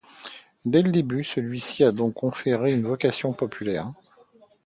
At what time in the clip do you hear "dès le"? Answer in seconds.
0.65-0.91